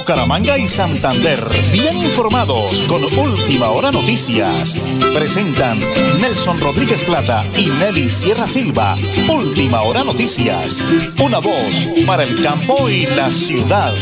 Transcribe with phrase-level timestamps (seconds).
[0.00, 1.40] Bucaramanga y Santander,
[1.72, 4.80] bien informados con Última Hora Noticias.
[5.14, 5.76] Presentan
[6.22, 8.94] Nelson Rodríguez Plata y Nelly Sierra Silva.
[9.28, 10.80] Última Hora Noticias.
[11.20, 13.92] Una voz para el campo y la ciudad.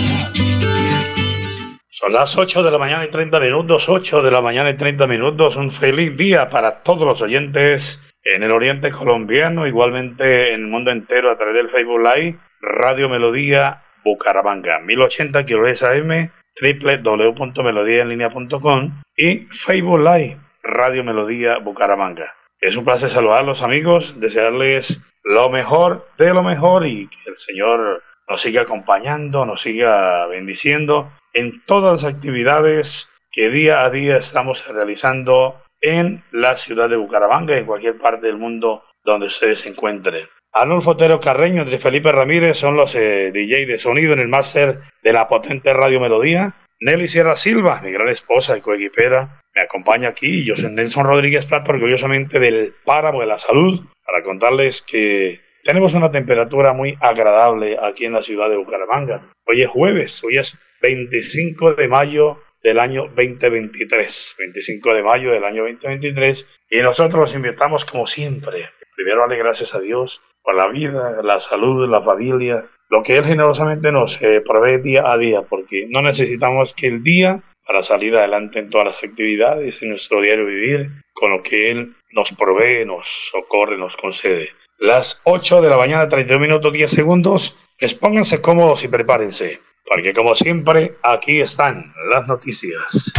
[1.90, 5.04] Son las 8 de la mañana y 30 minutos, 8 de la mañana y 30
[5.08, 5.56] minutos.
[5.56, 10.92] Un feliz día para todos los oyentes en el oriente colombiano, igualmente en el mundo
[10.92, 20.00] entero a través del Facebook Live, Radio Melodía Bucaramanga, 1080 kHz AM, www.melodiaenlinea.com y Facebook
[20.00, 22.34] Live, Radio Melodía Bucaramanga.
[22.60, 28.02] Es un placer saludarlos amigos, desearles lo mejor de lo mejor y que el Señor
[28.28, 34.66] nos siga acompañando, nos siga bendiciendo en todas las actividades que día a día estamos
[34.66, 39.68] realizando en la ciudad de Bucaramanga y en cualquier parte del mundo donde ustedes se
[39.68, 40.26] encuentren.
[40.52, 44.80] Arnulfo Otero Carreño, entre Felipe Ramírez son los eh, DJ de sonido en el máster
[45.02, 46.54] de la potente Radio Melodía.
[46.80, 50.44] Nelly Sierra Silva, mi gran esposa y coequipera, me acompaña aquí.
[50.44, 55.92] Yo soy Nelson Rodríguez Plato, orgullosamente del Páramo de la Salud, para contarles que tenemos
[55.94, 59.30] una temperatura muy agradable aquí en la ciudad de Bucaramanga.
[59.44, 64.36] Hoy es jueves, hoy es 25 de mayo del año 2023.
[64.38, 66.46] 25 de mayo del año 2023.
[66.70, 68.70] Y nosotros los invitamos como siempre.
[68.96, 73.26] Primero darle gracias a Dios por la vida, la salud, la familia, lo que Él
[73.26, 78.16] generosamente nos eh, provee día a día, porque no necesitamos que el día para salir
[78.16, 82.86] adelante en todas las actividades, en nuestro diario vivir, con lo que Él nos provee,
[82.86, 84.48] nos socorre, nos concede.
[84.78, 87.54] Las 8 de la mañana, 31 minutos, 10 segundos.
[87.78, 93.12] Expónganse cómodos y prepárense, porque como siempre, aquí están las noticias.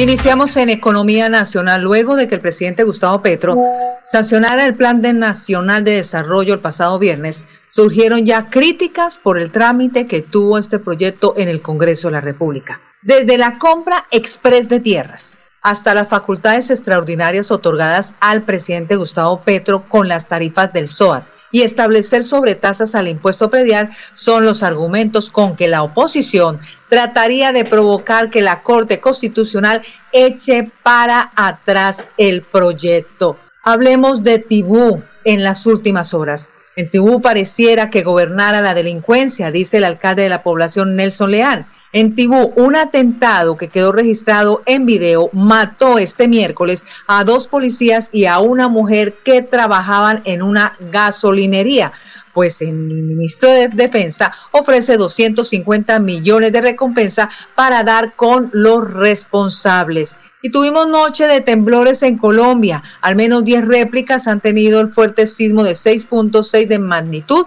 [0.00, 3.54] Iniciamos en Economía Nacional luego de que el presidente Gustavo Petro
[4.02, 7.44] sancionara el Plan Nacional de Desarrollo el pasado viernes.
[7.68, 12.22] Surgieron ya críticas por el trámite que tuvo este proyecto en el Congreso de la
[12.22, 12.80] República.
[13.02, 19.84] Desde la compra express de tierras hasta las facultades extraordinarias otorgadas al presidente Gustavo Petro
[19.86, 25.56] con las tarifas del SOAT y establecer sobretasas al impuesto predial son los argumentos con
[25.56, 33.36] que la oposición trataría de provocar que la Corte Constitucional eche para atrás el proyecto.
[33.62, 36.50] Hablemos de Tibú en las últimas horas.
[36.76, 41.66] En Tibú pareciera que gobernara la delincuencia, dice el alcalde de la población Nelson Leán.
[41.92, 48.10] En Tibú, un atentado que quedó registrado en video mató este miércoles a dos policías
[48.12, 51.90] y a una mujer que trabajaban en una gasolinería.
[52.32, 60.14] Pues el ministro de Defensa ofrece 250 millones de recompensa para dar con los responsables.
[60.42, 62.84] Y tuvimos noche de temblores en Colombia.
[63.00, 67.46] Al menos 10 réplicas han tenido el fuerte sismo de 6.6 de magnitud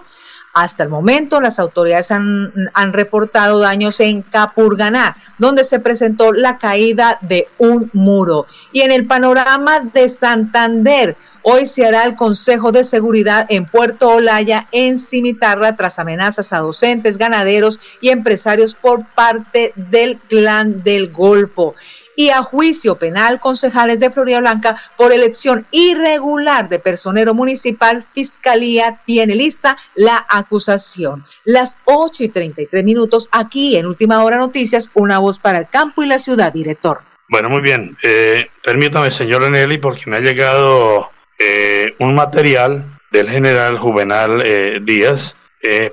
[0.54, 2.52] hasta el momento, las autoridades han,
[2.92, 8.46] reportado daños en Capurganá, donde se presentó la caída de un muro.
[8.72, 14.08] Y en el panorama de Santander, hoy se hará el Consejo de Seguridad en Puerto
[14.08, 21.10] Olaya, en Cimitarra, tras amenazas a docentes, ganaderos y empresarios por parte del Clan del
[21.10, 21.74] Golfo
[22.16, 29.00] y a juicio penal concejales de Florida Blanca por elección irregular de personero municipal, Fiscalía
[29.04, 31.24] tiene lista la acusación.
[31.44, 36.02] Las 8 y 33 minutos aquí en Última Hora Noticias, una voz para el campo
[36.02, 37.02] y la ciudad, director.
[37.28, 37.96] Bueno, muy bien.
[38.02, 44.80] Eh, permítame, señor Eneli, porque me ha llegado eh, un material del general Juvenal eh,
[44.82, 45.36] Díaz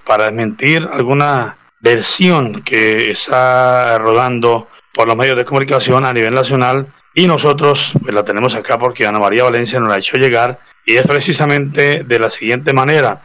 [0.05, 6.87] para desmentir alguna versión que está rodando por los medios de comunicación a nivel nacional
[7.13, 10.59] y nosotros pues la tenemos acá porque Ana María Valencia nos la ha hecho llegar
[10.85, 13.21] y es precisamente de la siguiente manera.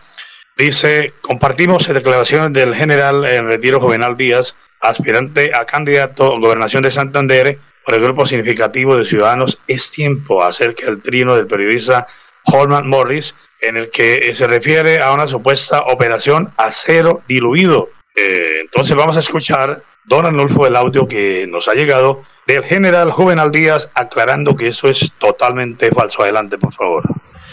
[0.57, 6.91] Dice, compartimos declaraciones del general en retiro Juvenal Díaz, aspirante a candidato a gobernación de
[6.91, 9.59] Santander por el grupo significativo de ciudadanos.
[9.67, 12.07] Es tiempo acerca del trino del periodista
[12.45, 17.91] Holman Morris, en el que se refiere a una supuesta operación acero diluido.
[18.15, 23.11] Eh, entonces vamos a escuchar don Arnulfo, el audio que nos ha llegado del general
[23.11, 26.23] Juvenal Díaz aclarando que eso es totalmente falso.
[26.23, 27.03] Adelante, por favor.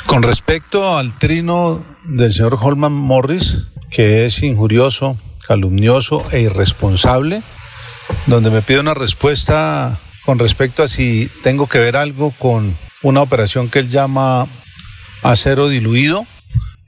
[0.05, 5.17] Con respecto al trino del señor Holman Morris, que es injurioso,
[5.47, 7.41] calumnioso e irresponsable,
[8.27, 13.21] donde me pide una respuesta con respecto a si tengo que ver algo con una
[13.21, 14.45] operación que él llama
[15.23, 16.25] acero diluido,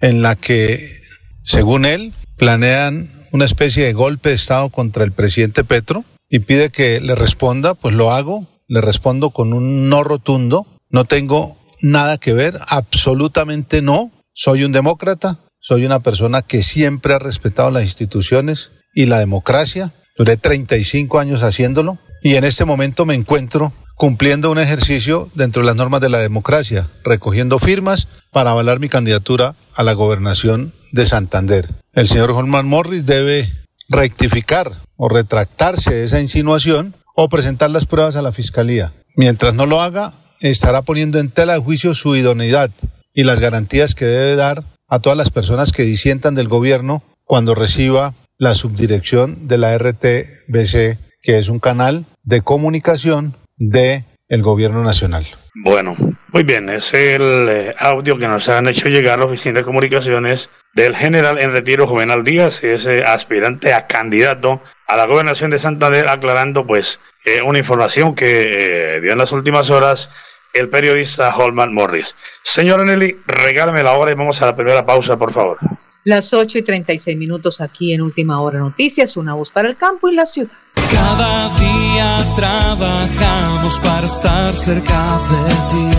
[0.01, 1.01] en la que,
[1.43, 6.69] según él, planean una especie de golpe de Estado contra el presidente Petro y pide
[6.69, 12.17] que le responda, pues lo hago, le respondo con un no rotundo, no tengo nada
[12.17, 17.83] que ver, absolutamente no, Soy un demócrata, soy una persona que siempre ha respetado las
[17.83, 19.93] instituciones y la democracia.
[20.17, 25.67] Duré 35 años haciéndolo y en este momento me encuentro cumpliendo un ejercicio dentro de
[25.67, 31.05] las normas de la democracia, recogiendo firmas para avalar mi candidatura a la gobernación de
[31.05, 31.69] Santander.
[31.93, 33.51] El señor Holman Morris debe
[33.89, 38.93] rectificar o retractarse de esa insinuación o presentar las pruebas a la fiscalía.
[39.15, 42.71] Mientras no lo haga, estará poniendo en tela de juicio su idoneidad
[43.13, 47.55] y las garantías que debe dar a todas las personas que disientan del gobierno cuando
[47.55, 54.83] reciba la subdirección de la RTBC, que es un canal de comunicación de el gobierno
[54.83, 55.25] nacional.
[55.53, 55.95] Bueno,
[56.29, 60.49] muy bien, es el eh, audio que nos han hecho llegar la Oficina de Comunicaciones
[60.73, 66.09] del general en retiro Juvenal Díaz, ese aspirante a candidato a la gobernación de Santander,
[66.09, 70.09] aclarando pues eh, una información que eh, dio en las últimas horas
[70.53, 72.15] el periodista Holman Morris.
[72.41, 75.57] Señora Nelly, regálame la hora y vamos a la primera pausa, por favor.
[76.05, 80.07] Las 8 y 36 minutos aquí en Última Hora Noticias, una voz para el campo
[80.07, 80.51] y la ciudad.
[80.91, 85.97] Cada día trabajamos para estar cerca de ti.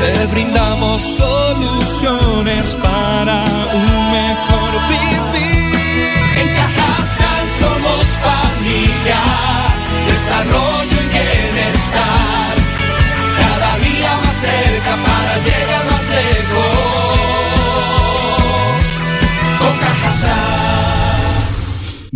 [0.00, 6.08] Te brindamos soluciones para un mejor vivir.
[6.40, 9.20] En Cajasal somos familia,
[10.08, 10.83] desarrollo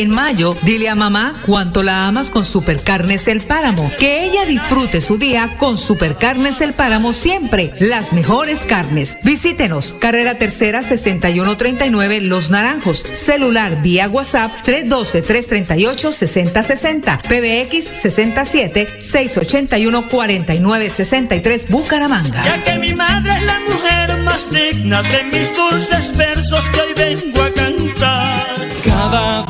[0.00, 3.92] En mayo, dile a mamá cuánto la amas con Supercarnes El Páramo.
[3.98, 7.74] Que ella disfrute su día con Supercarnes El Páramo siempre.
[7.80, 9.18] Las mejores carnes.
[9.24, 9.92] Visítenos.
[9.92, 13.04] Carrera Tercera 6139 Los Naranjos.
[13.12, 17.20] Celular vía WhatsApp 312-338-6060.
[17.20, 22.40] PBX 67 681 4963 Bucaramanga.
[22.40, 26.94] Ya que mi madre es la mujer más digna de mis dulces versos que hoy
[26.94, 28.46] vengo a cantar.
[28.82, 29.49] Cada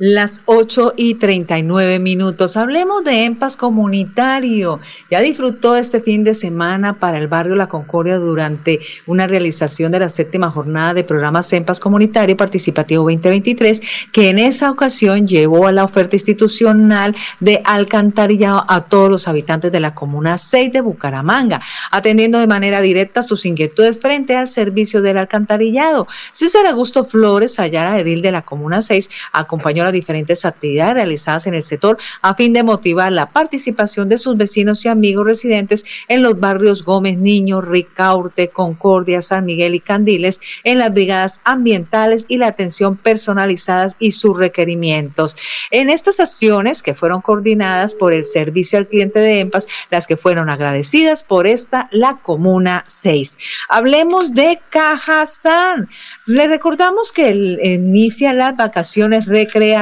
[0.00, 2.56] Las 8 y 39 minutos.
[2.56, 4.78] Hablemos de EMPAS comunitario.
[5.10, 9.98] Ya disfrutó este fin de semana para el barrio La Concordia durante una realización de
[9.98, 15.72] la séptima jornada de programas EMPAS comunitario participativo 2023, que en esa ocasión llevó a
[15.72, 21.60] la oferta institucional de alcantarillado a todos los habitantes de la comuna 6 de Bucaramanga,
[21.90, 26.06] atendiendo de manera directa sus inquietudes frente al servicio del alcantarillado.
[26.30, 31.54] César Augusto Flores, Ayara, edil de la comuna 6, acompañó las diferentes actividades realizadas en
[31.54, 36.22] el sector a fin de motivar la participación de sus vecinos y amigos residentes en
[36.22, 42.36] los barrios Gómez Niño, Ricaurte, Concordia, San Miguel y Candiles, en las brigadas ambientales y
[42.36, 45.36] la atención personalizadas y sus requerimientos.
[45.70, 50.16] En estas acciones que fueron coordinadas por el Servicio al Cliente de EMPAS, las que
[50.16, 53.38] fueron agradecidas por esta, la Comuna 6.
[53.68, 55.88] Hablemos de Cajazán.
[56.26, 59.77] Le recordamos que inicia las vacaciones recreativas.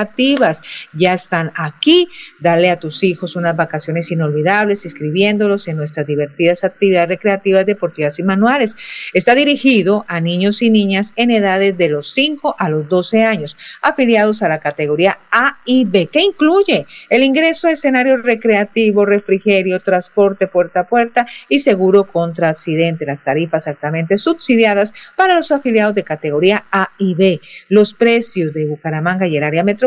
[0.92, 2.08] Ya están aquí.
[2.40, 8.22] Dale a tus hijos unas vacaciones inolvidables, inscribiéndolos en nuestras divertidas actividades recreativas, deportivas y
[8.22, 8.76] manuales.
[9.12, 13.56] Está dirigido a niños y niñas en edades de los 5 a los 12 años,
[13.82, 19.80] afiliados a la categoría A y B, que incluye el ingreso a escenario recreativo, refrigerio,
[19.80, 23.06] transporte puerta a puerta y seguro contra accidente.
[23.06, 27.40] Las tarifas altamente subsidiadas para los afiliados de categoría A y B.
[27.68, 29.85] Los precios de Bucaramanga y el área metropolitana,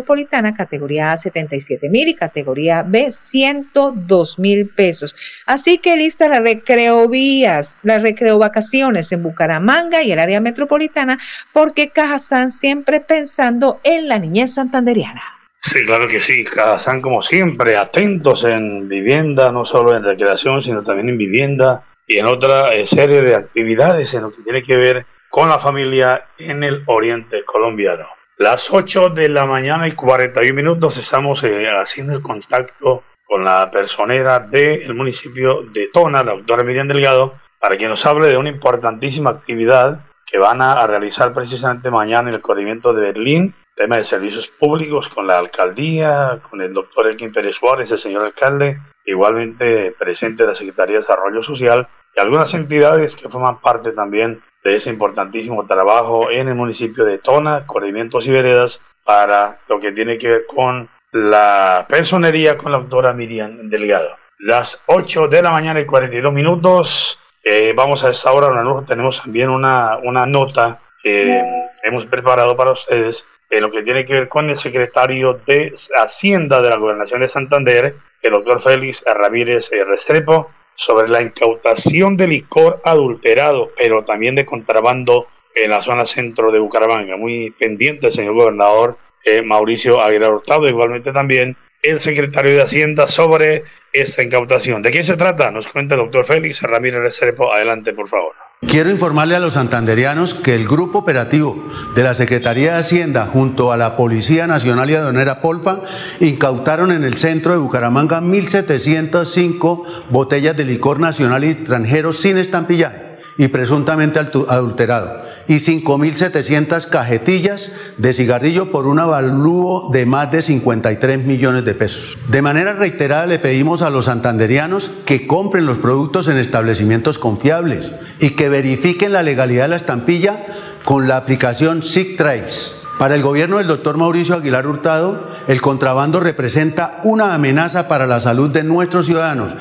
[0.55, 5.15] categoría A 77 mil y categoría B 102 mil pesos.
[5.45, 11.19] Así que lista la recreo vías, las recreo vacaciones en Bucaramanga y el área metropolitana,
[11.53, 15.21] porque Cajazán siempre pensando en la niñez santanderiana.
[15.59, 16.43] Sí, claro que sí.
[16.45, 22.17] Cajazán, como siempre, atentos en vivienda, no solo en recreación, sino también en vivienda y
[22.17, 26.25] en otra eh, serie de actividades en lo que tiene que ver con la familia
[26.37, 28.18] en el oriente colombiano.
[28.41, 33.69] Las 8 de la mañana y 41 minutos estamos eh, haciendo el contacto con la
[33.69, 38.47] personera del municipio de Tona, la doctora Miriam Delgado, para que nos hable de una
[38.47, 44.05] importantísima actividad que van a, realizar precisamente mañana en el corrimiento de Berlín, tema de
[44.05, 49.93] servicios públicos con la alcaldía, con el doctor Elkin Pérez Suárez, el señor alcalde, igualmente
[49.99, 54.89] presente la Secretaría de Desarrollo Social y algunas entidades que forman parte también de ese
[54.89, 60.29] importantísimo trabajo en el municipio de Tona, corrimientos y veredas, para lo que tiene que
[60.29, 64.17] ver con la personería con la doctora Miriam Delgado.
[64.37, 67.19] Las 8 de la mañana y 42 minutos.
[67.43, 68.51] Eh, vamos a esta hora,
[68.85, 71.41] tenemos también una, una nota que
[71.83, 76.61] hemos preparado para ustedes en lo que tiene que ver con el secretario de Hacienda
[76.61, 82.79] de la Gobernación de Santander, el doctor Félix Ramírez Restrepo, sobre la incautación de licor
[82.85, 87.17] adulterado, pero también de contrabando en la zona centro de Bucaramanga.
[87.17, 93.63] Muy pendiente, señor gobernador eh, Mauricio Aguilar Hurtado, igualmente también el secretario de Hacienda sobre
[93.91, 94.81] esta incautación.
[94.81, 95.51] ¿De qué se trata?
[95.51, 97.51] Nos cuenta el doctor Félix Ramírez Restrepo.
[97.51, 98.33] Adelante, por favor.
[98.67, 101.57] Quiero informarle a los santanderianos que el grupo operativo
[101.95, 105.81] de la Secretaría de Hacienda junto a la Policía Nacional y Aduanera Polpa
[106.19, 113.08] incautaron en el centro de Bucaramanga 1.705 botellas de licor nacional y extranjero sin estampillar
[113.39, 121.23] y presuntamente adulterado, y 5.700 cajetillas de cigarrillo por un avalúo de más de 53
[121.23, 122.17] millones de pesos.
[122.27, 127.93] De manera reiterada le pedimos a los santanderianos que compren los productos en establecimientos confiables
[128.19, 130.35] y que verifiquen la legalidad de la estampilla
[130.83, 132.79] con la aplicación SIGTRACE.
[132.99, 138.19] Para el gobierno del doctor Mauricio Aguilar Hurtado, el contrabando representa una amenaza para la
[138.19, 139.53] salud de nuestros ciudadanos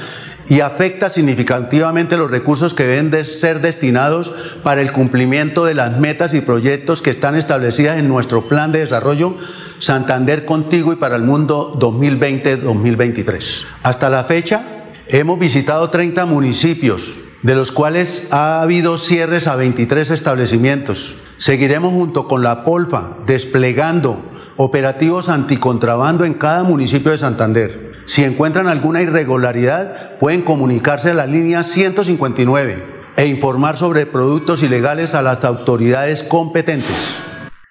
[0.48, 5.98] y afecta significativamente los recursos que deben de ser destinados para el cumplimiento de las
[5.98, 9.36] metas y proyectos que están establecidas en nuestro plan de desarrollo
[9.78, 13.64] Santander Contigo y para el Mundo 2020-2023.
[13.82, 14.62] Hasta la fecha
[15.06, 21.16] hemos visitado 30 municipios, de los cuales ha habido cierres a 23 establecimientos.
[21.38, 24.20] Seguiremos junto con la Polfa desplegando
[24.56, 27.87] operativos anticontrabando en cada municipio de Santander.
[28.08, 32.82] Si encuentran alguna irregularidad, pueden comunicarse a la línea 159
[33.18, 37.27] e informar sobre productos ilegales a las autoridades competentes.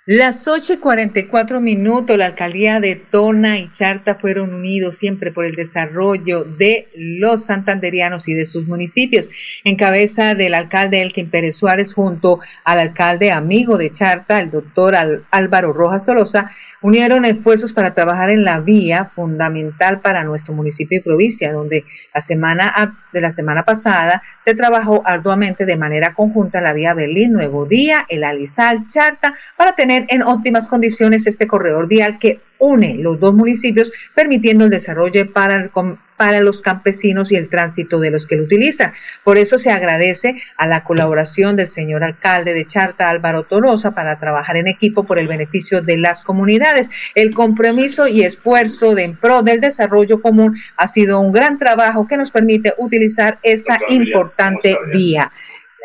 [0.09, 5.43] Las 8 y 44 minutos, la alcaldía de Tona y Charta fueron unidos siempre por
[5.43, 9.29] el desarrollo de los santanderianos y de sus municipios,
[9.65, 14.95] en cabeza del alcalde Elkin Pérez Suárez junto al alcalde amigo de Charta, el doctor
[15.29, 16.49] Álvaro Rojas Tolosa,
[16.81, 21.83] unieron esfuerzos para trabajar en la vía fundamental para nuestro municipio y provincia, donde
[22.13, 27.33] la semana de la semana pasada se trabajó arduamente de manera conjunta la vía Berlín,
[27.33, 32.95] Nuevo Día, el Alizal, Charta, para tener en óptimas condiciones este corredor vial que une
[32.95, 35.71] los dos municipios, permitiendo el desarrollo para,
[36.17, 38.93] para los campesinos y el tránsito de los que lo utilizan.
[39.23, 44.17] Por eso se agradece a la colaboración del señor alcalde de Charta, Álvaro Torosa, para
[44.19, 46.89] trabajar en equipo por el beneficio de las comunidades.
[47.15, 52.07] El compromiso y esfuerzo de en pro del desarrollo común ha sido un gran trabajo
[52.07, 55.31] que nos permite utilizar esta importante vía.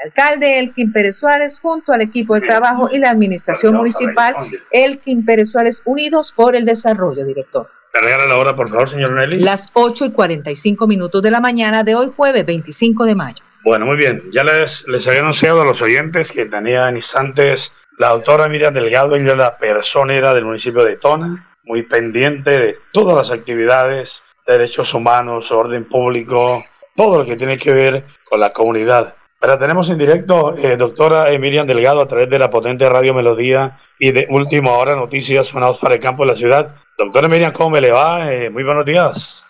[0.04, 4.35] Alcalde Elkin Pérez Suárez junto al equipo de trabajo y la administración municipal
[4.71, 7.68] Elkin Pérez Suárez unidos por el desarrollo, director.
[7.92, 9.40] Cargara la hora, por favor, señor Nelly.
[9.40, 13.44] Las 8 y 45 minutos de la mañana de hoy, jueves 25 de mayo.
[13.64, 14.23] Bueno, muy bien.
[14.32, 18.73] Ya les, les había anunciado a los oyentes que tenía en instantes la doctora Miriam
[18.73, 24.23] Delgado, ella es la personera del municipio de Tona, muy pendiente de todas las actividades,
[24.47, 26.64] derechos humanos, orden público,
[26.97, 29.14] todo lo que tiene que ver con la comunidad.
[29.42, 33.76] Pero tenemos en directo, eh, doctora Miriam Delgado, a través de la potente Radio Melodía
[33.99, 36.76] y de Última Hora Noticias sonados para el campo de la ciudad.
[36.96, 38.32] Doctora Miriam, ¿cómo me le va?
[38.32, 39.44] Eh, muy buenos días.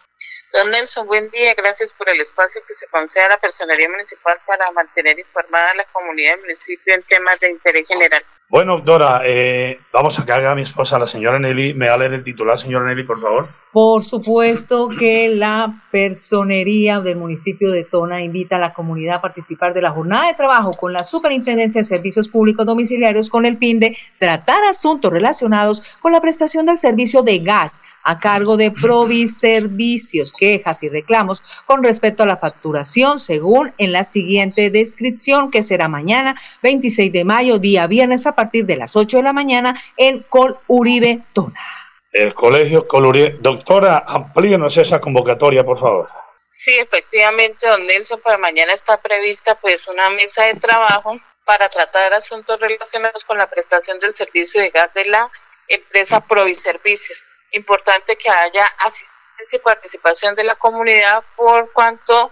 [0.51, 1.53] Don Nelson, buen día.
[1.55, 5.75] Gracias por el espacio que se concede a la Personería Municipal para mantener informada a
[5.75, 8.25] la comunidad del municipio en temas de interés general.
[8.49, 11.75] Bueno, doctora, eh, vamos a cargar a mi esposa, la señora Nelly.
[11.75, 13.47] ¿Me va a leer el titular, señora Nelly, por favor?
[13.73, 19.73] Por supuesto que la personería del municipio de Tona invita a la comunidad a participar
[19.73, 23.81] de la jornada de trabajo con la Superintendencia de Servicios Públicos Domiciliarios con el fin
[23.81, 30.35] de tratar asuntos relacionados con la prestación del servicio de gas a cargo de Proviservicios,
[30.35, 35.89] quejas y reclamos con respecto a la facturación según en la siguiente descripción que será
[35.89, 40.27] mañana 26 de mayo, día viernes a partir de las 8 de la mañana en
[40.29, 41.82] Col Uribe Tona
[42.13, 43.35] el Colegio Coloría.
[43.41, 46.09] Doctora, amplíenos esa convocatoria, por favor.
[46.47, 52.13] Sí, efectivamente, don Nelson, para mañana está prevista pues una mesa de trabajo para tratar
[52.13, 55.31] asuntos relacionados con la prestación del servicio de gas de la
[55.67, 57.27] empresa Proviservicios.
[57.53, 62.31] Importante que haya asistencia y participación de la comunidad por cuanto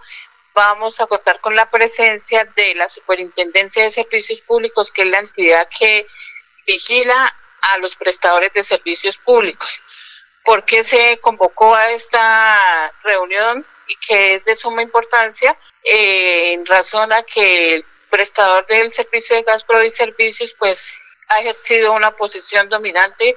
[0.55, 5.21] vamos a contar con la presencia de la Superintendencia de Servicios Públicos, que es la
[5.21, 6.07] entidad que
[6.67, 9.83] vigila a los prestadores de servicios públicos.
[10.45, 15.57] ¿Por qué se convocó a esta reunión y que es de suma importancia?
[15.85, 20.93] Eh, en razón a que el prestador del servicio de gas pro y servicios pues
[21.29, 23.37] ha ejercido una posición dominante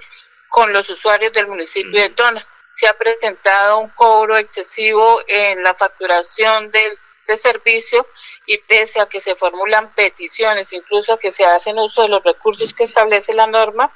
[0.49, 2.43] con los usuarios del municipio de Tona.
[2.69, 6.91] Se ha presentado un cobro excesivo en la facturación del
[7.27, 8.05] de servicio
[8.45, 12.73] y pese a que se formulan peticiones, incluso que se hacen uso de los recursos
[12.73, 13.93] que establece la norma,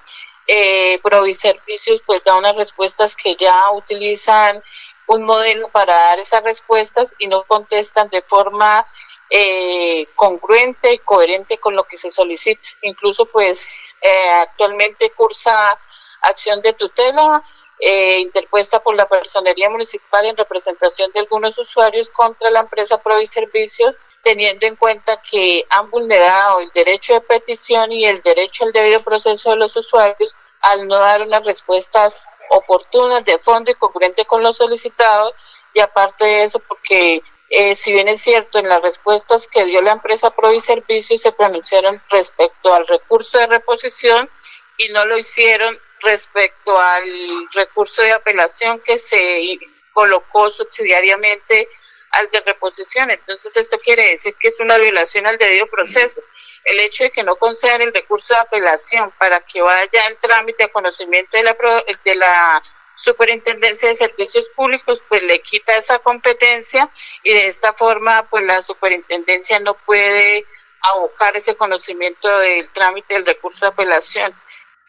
[0.47, 4.63] eh, Proviservicios pues da unas respuestas que ya utilizan
[5.07, 8.85] un modelo para dar esas respuestas y no contestan de forma
[9.29, 12.61] eh, congruente y coherente con lo que se solicita.
[12.81, 13.65] Incluso pues
[14.01, 15.77] eh, actualmente cursa
[16.21, 17.43] acción de tutela
[17.79, 23.97] eh, interpuesta por la Personería Municipal en representación de algunos usuarios contra la empresa Proviservicios,
[24.23, 29.03] teniendo en cuenta que han vulnerado el derecho de petición y el derecho al debido
[29.03, 34.41] proceso de los usuarios al no dar unas respuestas oportunas de fondo y congruente con
[34.41, 35.33] lo solicitado.
[35.73, 39.81] Y aparte de eso porque eh, si bien es cierto en las respuestas que dio
[39.81, 44.29] la empresa Proviservicios se pronunciaron respecto al recurso de reposición
[44.77, 49.59] y no lo hicieron respecto al recurso de apelación que se
[49.93, 51.67] colocó subsidiariamente
[52.11, 53.09] al de reposición.
[53.11, 56.21] Entonces esto quiere decir que es una violación al debido proceso.
[56.63, 60.65] El hecho de que no concedan el recurso de apelación para que vaya el trámite
[60.65, 61.57] a conocimiento de la,
[62.05, 62.61] de la
[62.95, 66.89] Superintendencia de Servicios Públicos, pues le quita esa competencia
[67.23, 70.45] y de esta forma, pues la Superintendencia no puede
[70.93, 74.35] abocar ese conocimiento del trámite del recurso de apelación.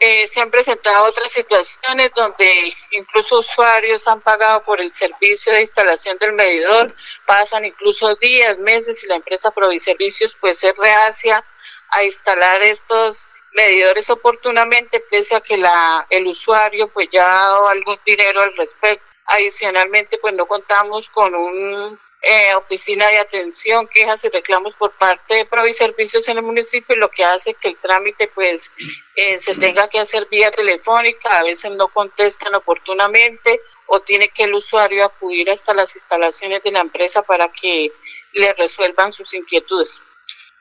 [0.00, 5.62] Eh, se han presentado otras situaciones donde incluso usuarios han pagado por el servicio de
[5.62, 6.94] instalación del medidor,
[7.26, 11.44] pasan incluso días, meses y la empresa Proviservicios pues es reacia
[11.90, 17.68] a instalar estos medidores oportunamente pese a que la, el usuario pues ya ha dado
[17.68, 19.04] algún dinero al respecto.
[19.24, 25.34] Adicionalmente pues no contamos con un eh, oficina de atención, quejas y reclamos por parte
[25.34, 28.72] de Proviservicios en el municipio, lo que hace que el trámite pues
[29.14, 34.44] eh, se tenga que hacer vía telefónica, a veces no contestan oportunamente o tiene que
[34.44, 37.92] el usuario acudir hasta las instalaciones de la empresa para que
[38.32, 40.02] le resuelvan sus inquietudes.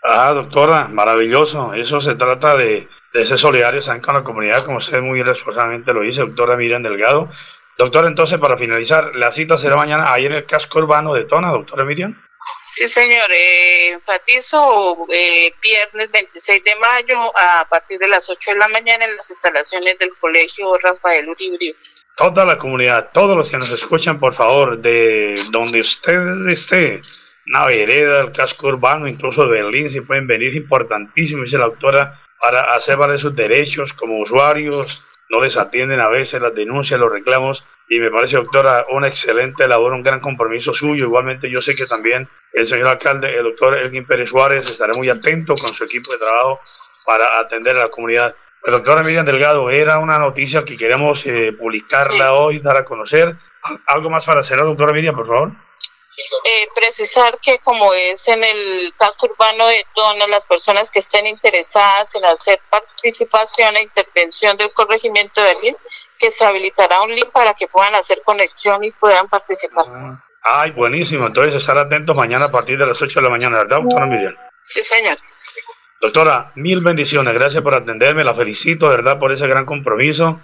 [0.04, 1.74] Ah, doctora, maravilloso.
[1.74, 6.02] Eso se trata de, de ser solidarios con la comunidad, como usted muy responsablemente lo
[6.02, 7.30] dice, doctora Miriam Delgado.
[7.78, 11.52] Doctor, entonces, para finalizar, la cita será mañana ahí en el casco urbano de Tona,
[11.52, 12.16] doctora Miriam.
[12.64, 13.30] Sí, señor.
[13.32, 19.06] Eh, enfatizo eh, viernes 26 de mayo a partir de las 8 de la mañana
[19.06, 21.76] en las instalaciones del Colegio Rafael Uribe.
[22.16, 27.02] Toda la comunidad, todos los que nos escuchan, por favor, de donde usted esté,
[27.46, 32.20] una vereda, el casco urbano, incluso de Berlín, si pueden venir, importantísimo, dice la doctora,
[32.40, 37.12] para hacer valer sus derechos como usuarios, no les atienden a veces las denuncias, los
[37.12, 41.06] reclamos y me parece, doctora, una excelente labor, un gran compromiso suyo.
[41.06, 45.10] Igualmente yo sé que también el señor alcalde, el doctor Elgin Pérez Suárez, estará muy
[45.10, 46.60] atento con su equipo de trabajo
[47.06, 48.36] para atender a la comunidad.
[48.64, 53.38] El doctora Miriam Delgado, era una noticia que queremos eh, publicarla hoy, dar a conocer.
[53.86, 55.67] ¿Algo más para hacer, doctora Miriam, por favor?
[56.18, 61.28] Eh, precisar que como es en el casco urbano de Tona, las personas que estén
[61.28, 65.78] interesadas en hacer participación e intervención del corregimiento de Berlín,
[66.18, 69.86] que se habilitará un link para que puedan hacer conexión y puedan participar.
[70.42, 71.28] Ay, buenísimo.
[71.28, 74.36] Entonces estar atentos mañana a partir de las 8 de la mañana, ¿verdad, doctora Miriam?
[74.60, 75.20] Sí, señor.
[76.02, 77.34] Doctora, mil bendiciones.
[77.34, 78.24] Gracias por atenderme.
[78.24, 80.40] La felicito, ¿verdad?, por ese gran compromiso.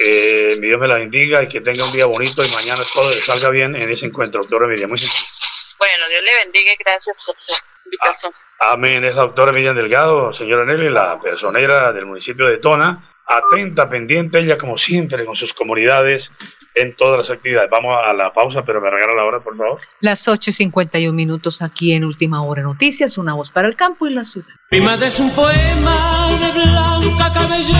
[0.00, 3.10] Que mi Dios me la bendiga y que tenga un día bonito y mañana todo
[3.10, 4.88] le salga bien en ese encuentro, doctora Miriam.
[4.88, 8.32] Muy bueno, Dios le bendiga y gracias por su invitación.
[8.60, 9.04] amén.
[9.04, 13.12] Es la doctora Miriam Delgado, señora Nelly, la personera del municipio de Tona.
[13.26, 16.32] Atenta, pendiente, ella como siempre con sus comunidades
[16.74, 17.70] en todas las actividades.
[17.70, 19.78] Vamos a la pausa, pero me regala la hora, por favor.
[20.00, 24.06] Las 8 y 51 minutos aquí en Última Hora Noticias, una voz para el campo
[24.06, 24.48] y la ciudad.
[24.70, 27.79] Mi madre es un poema de blanca cabellera.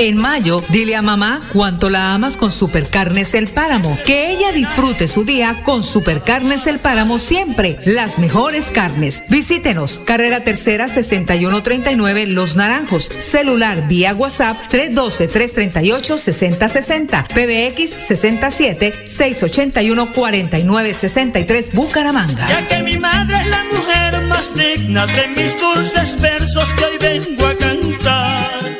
[0.00, 3.98] En mayo, dile a mamá cuánto la amas con Supercarnes El Páramo.
[4.06, 7.78] Que ella disfrute su día con Supercarnes El Páramo siempre.
[7.84, 9.24] Las mejores carnes.
[9.28, 9.98] Visítenos.
[9.98, 13.12] Carrera Tercera 6139 Los Naranjos.
[13.18, 17.26] Celular vía WhatsApp 312-338-6060.
[17.26, 22.46] PBX 67 681 4963 Bucaramanga.
[22.46, 26.96] Ya que mi madre es la mujer más digna de mis dulces versos que hoy
[26.98, 28.79] vengo a cantar.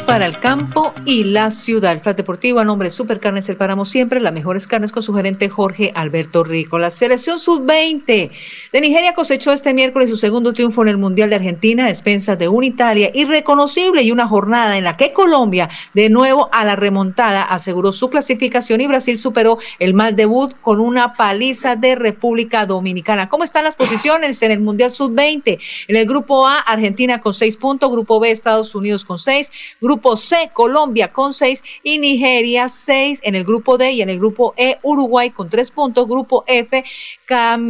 [0.00, 2.00] Para el campo y la ciudad.
[2.00, 5.50] Flat Deportivo a nombre de Supercarnes El Páramo Siempre, las mejores carnes con su gerente
[5.50, 6.78] Jorge Alberto Rico.
[6.78, 8.30] La selección sub-20
[8.72, 12.38] de Nigeria cosechó este miércoles su segundo triunfo en el Mundial de Argentina, a expensas
[12.38, 16.74] de una Italia irreconocible y una jornada en la que Colombia, de nuevo a la
[16.74, 22.64] remontada, aseguró su clasificación y Brasil superó el mal debut con una paliza de República
[22.64, 23.28] Dominicana.
[23.28, 25.58] ¿Cómo están las posiciones en el Mundial sub-20?
[25.88, 29.50] En el grupo A, Argentina con seis puntos, grupo B, Estados Unidos con seis,
[29.82, 34.18] grupo C, Colombia con seis y Nigeria seis en el grupo D y en el
[34.18, 36.82] grupo E, Uruguay con tres puntos, grupo F,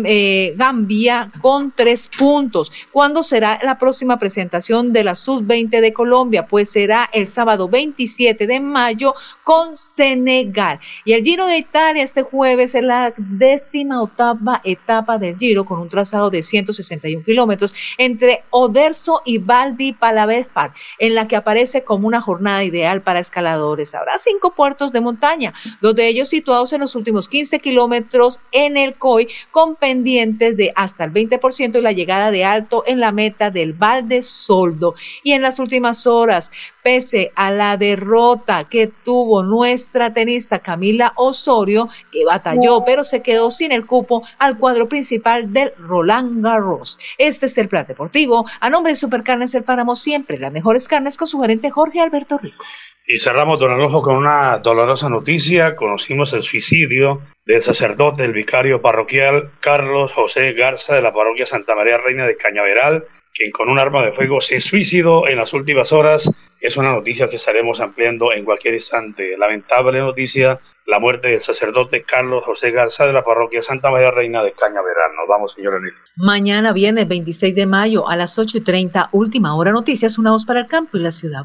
[0.04, 2.70] eh, Gambia con tres puntos.
[2.90, 6.46] ¿Cuándo será la próxima presentación de la Sub-20 de Colombia?
[6.46, 10.80] Pues será el sábado 27 de mayo con Senegal.
[11.04, 15.78] Y el Giro de Italia este jueves es la décima octava etapa del Giro con
[15.78, 22.01] un trazado de 161 kilómetros entre Oderzo y Valdi Palavespar, en la que aparece como
[22.06, 23.94] una jornada ideal para escaladores.
[23.94, 28.76] Habrá cinco puertos de montaña, dos de ellos situados en los últimos 15 kilómetros en
[28.76, 33.12] el COI, con pendientes de hasta el 20% y la llegada de alto en la
[33.12, 34.94] meta del Valde Soldo.
[35.22, 36.50] Y en las últimas horas,
[36.82, 43.50] pese a la derrota que tuvo nuestra tenista Camila Osorio, que batalló pero se quedó
[43.50, 46.98] sin el cupo al cuadro principal del Roland Garros.
[47.18, 48.46] Este es el plan deportivo.
[48.60, 52.38] A nombre de Supercarnes El Páramo, siempre las mejores carnes con su gerente Jorge Alberto
[52.38, 52.64] Rico.
[53.04, 55.74] Y cerramos, don Adolfo, con una dolorosa noticia.
[55.74, 61.74] Conocimos el suicidio del sacerdote, el vicario parroquial Carlos José Garza de la parroquia Santa
[61.74, 65.92] María Reina de Cañaveral, quien con un arma de fuego se suicidó en las últimas
[65.92, 66.30] horas.
[66.60, 69.36] Es una noticia que estaremos ampliando en cualquier instante.
[69.36, 74.42] Lamentable noticia, la muerte del sacerdote Carlos José Garza de la parroquia Santa María Reina
[74.42, 75.14] de Cañaveral.
[75.16, 75.94] Nos vamos, señor Enil.
[76.16, 80.44] Mañana, viernes 26 de mayo, a las 8 y 30, última hora noticias, una voz
[80.44, 81.44] para el campo y la ciudad.